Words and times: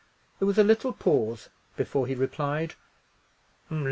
There 0.39 0.47
was 0.47 0.57
a 0.57 0.63
little 0.63 0.93
pause 0.93 1.49
before 1.77 2.07
he 2.07 2.15
replied. 2.15 2.73